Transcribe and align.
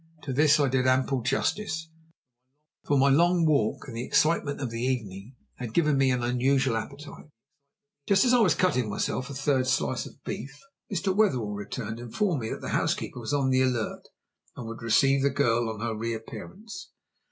To 0.23 0.33
this 0.33 0.59
I 0.59 0.67
did 0.67 0.87
ample 0.87 1.21
justice, 1.21 1.91
for 2.87 2.97
my 2.97 3.09
long 3.09 3.45
walk 3.45 3.87
and 3.87 3.95
the 3.95 4.03
excitement 4.03 4.59
of 4.59 4.71
the 4.71 4.81
evening 4.81 5.35
had 5.57 5.75
given 5.75 5.95
me 5.95 6.09
an 6.09 6.23
unusual 6.23 6.75
appetite. 6.75 7.27
Just 8.07 8.25
as 8.25 8.33
I 8.33 8.39
was 8.39 8.55
cutting 8.55 8.89
myself 8.89 9.29
a 9.29 9.35
third 9.35 9.67
slice 9.67 10.07
of 10.07 10.23
beef 10.23 10.59
Mr. 10.91 11.15
Wetherell 11.15 11.53
returned, 11.53 11.99
and 11.99 12.07
informed 12.07 12.41
me 12.41 12.49
that 12.49 12.61
the 12.61 12.69
housekeeper 12.69 13.19
was 13.19 13.31
on 13.31 13.51
the 13.51 13.61
alert, 13.61 14.07
and 14.55 14.65
would 14.65 14.81
receive 14.81 15.21
the 15.21 15.29
girl 15.29 15.69
on 15.69 15.81
her 15.81 15.95
reappearance. 15.95 16.89